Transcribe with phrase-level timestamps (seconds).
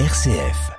[0.00, 0.72] RCF.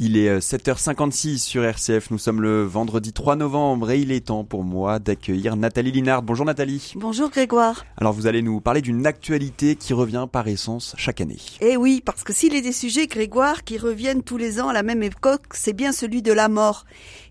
[0.00, 4.42] Il est 7h56 sur RCF, nous sommes le vendredi 3 novembre et il est temps
[4.42, 6.22] pour moi d'accueillir Nathalie Linard.
[6.22, 6.94] Bonjour Nathalie.
[6.96, 7.84] Bonjour Grégoire.
[7.98, 11.38] Alors vous allez nous parler d'une actualité qui revient par essence chaque année.
[11.60, 14.72] Eh oui, parce que s'il est des sujets, Grégoire, qui reviennent tous les ans à
[14.72, 16.84] la même époque, c'est bien celui de la mort,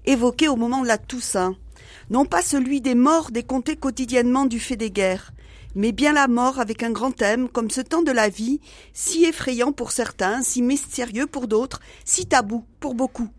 [0.06, 1.58] évoqué au moment de la Toussaint.
[2.10, 5.32] Non pas celui des morts décomptés quotidiennement du fait des guerres,
[5.76, 8.60] mais bien la mort avec un grand thème, comme ce temps de la vie,
[8.94, 13.30] si effrayant pour certains, si mystérieux pour d'autres, si tabou pour beaucoup.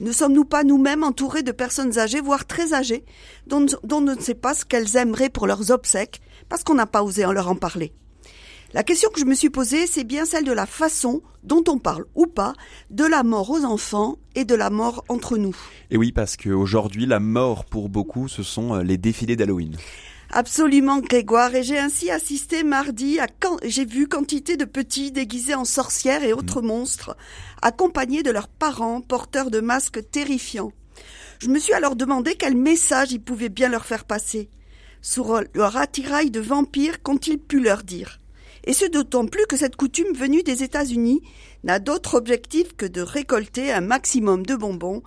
[0.00, 3.04] Ne sommes-nous pas nous-mêmes entourés de personnes âgées, voire très âgées,
[3.46, 7.02] dont, on ne sait pas ce qu'elles aimeraient pour leurs obsèques, parce qu'on n'a pas
[7.02, 7.92] osé en leur en parler?
[8.74, 11.78] La question que je me suis posée, c'est bien celle de la façon dont on
[11.78, 12.52] parle ou pas
[12.90, 15.56] de la mort aux enfants et de la mort entre nous.
[15.90, 19.76] Et oui, parce qu'aujourd'hui, la mort pour beaucoup, ce sont euh, les défilés d'Halloween.
[20.30, 21.54] Absolument, Grégoire.
[21.54, 26.24] Et j'ai ainsi assisté mardi à quand j'ai vu quantité de petits déguisés en sorcières
[26.24, 26.66] et autres mmh.
[26.66, 27.16] monstres,
[27.62, 30.72] accompagnés de leurs parents porteurs de masques terrifiants.
[31.38, 34.50] Je me suis alors demandé quel message ils pouvaient bien leur faire passer.
[35.02, 38.18] Sur leur attirail de vampires qu'ont-ils pu leur dire?
[38.66, 41.22] Et ce d'autant plus que cette coutume venue des États-Unis
[41.64, 45.02] n'a d'autre objectif que de récolter un maximum de bonbons,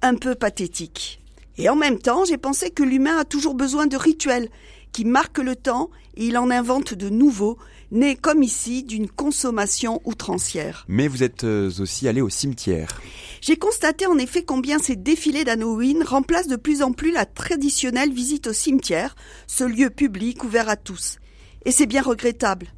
[0.00, 1.20] un peu pathétiques.
[1.58, 4.48] Et en même temps, j'ai pensé que l'humain a toujours besoin de rituels
[4.92, 7.58] qui marquent le temps et il en invente de nouveaux,
[7.90, 10.84] nés comme ici d'une consommation outrancière.
[10.88, 13.00] Mais vous êtes euh, aussi allé au cimetière.
[13.40, 18.12] J'ai constaté en effet combien ces défilés d'Halloween remplacent de plus en plus la traditionnelle
[18.12, 19.14] visite au cimetière,
[19.46, 21.18] ce lieu public ouvert à tous.
[21.64, 22.68] Et c'est bien regrettable.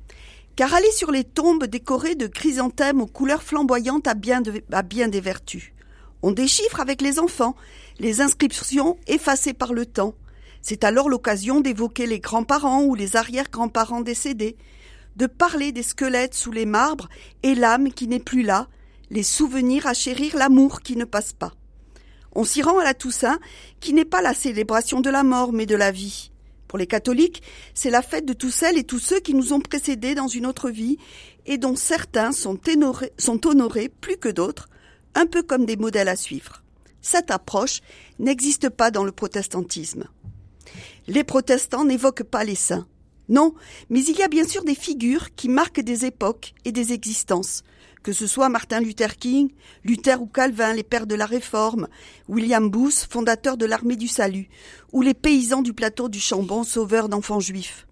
[0.57, 5.73] Car aller sur les tombes décorées de chrysanthèmes aux couleurs flamboyantes a bien, des vertus.
[6.23, 7.57] On déchiffre avec les enfants
[7.99, 10.15] les inscriptions effacées par le temps.
[10.61, 14.57] C'est alors l'occasion d'évoquer les grands-parents ou les arrière-grands-parents décédés,
[15.17, 17.09] de parler des squelettes sous les marbres
[17.43, 18.69] et l'âme qui n'est plus là,
[19.11, 21.53] les souvenirs à chérir l'amour qui ne passe pas.
[22.35, 23.39] On s'y rend à la Toussaint,
[23.81, 26.32] qui n'est pas la célébration de la mort, mais de la vie.
[26.73, 27.43] Pour les catholiques,
[27.75, 30.47] c'est la fête de tous celles et tous ceux qui nous ont précédés dans une
[30.47, 30.97] autre vie
[31.45, 32.59] et dont certains sont,
[33.45, 34.71] honorés plus que d'autres,
[35.15, 36.63] un peu comme des modèles à suivre.
[37.03, 37.83] Cette approche
[38.19, 40.05] n'existe pas dans le protestantisme.
[41.09, 42.87] Les protestants n'évoquent pas les saints.
[43.29, 43.55] Non,
[43.89, 47.63] mais il y a bien sûr des figures qui marquent des époques et des existences,
[48.03, 49.51] que ce soit Martin Luther King,
[49.85, 51.89] Luther ou Calvin, les pères de la Réforme,
[52.29, 54.49] William Booth, fondateur de l'armée du salut,
[54.93, 57.87] ou les paysans du plateau du Chambon, sauveurs d'enfants juifs.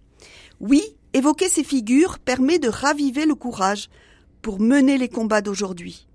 [0.59, 0.83] Oui,
[1.13, 3.89] évoquer ces figures permet de raviver le courage
[4.41, 6.07] pour mener les combats d'aujourd'hui.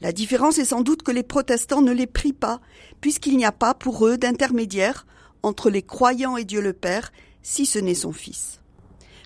[0.00, 2.60] La différence est sans doute que les protestants ne les prient pas,
[3.00, 5.06] puisqu'il n'y a pas pour eux d'intermédiaire
[5.42, 7.12] entre les croyants et Dieu le Père,
[7.42, 8.60] si ce n'est son Fils.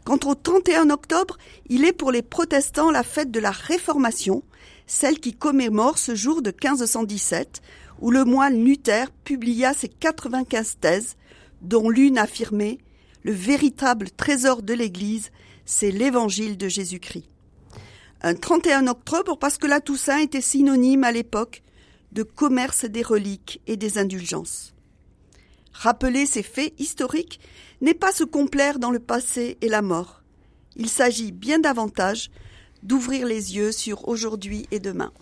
[0.05, 1.39] Quant au 31 octobre,
[1.69, 4.43] il est pour les protestants la fête de la Réformation,
[4.87, 7.63] celle qui commémore ce jour de 1517,
[8.01, 11.17] où le moine Luther publia ses 95 thèses,
[11.63, 12.79] dont l'une affirmait
[13.23, 15.31] Le véritable trésor de l'Église,
[15.65, 17.29] c'est l'évangile de Jésus-Christ
[18.25, 21.63] un 31 octobre parce que la Toussaint était synonyme à l'époque
[22.13, 24.74] de commerce des reliques et des indulgences.
[25.75, 27.41] Rappeler ces faits historiques
[27.81, 30.23] n'est pas se complaire dans le passé et la mort.
[30.77, 32.31] Il s'agit bien davantage
[32.83, 35.13] d'ouvrir les yeux sur aujourd'hui et demain.